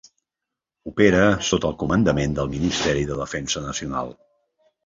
Opera 0.91 1.19
sota 1.49 1.69
el 1.69 1.77
comandament 1.83 2.35
del 2.39 2.51
Ministeri 2.57 3.07
de 3.11 3.19
Defensa 3.23 3.65
Nacional. 3.71 4.15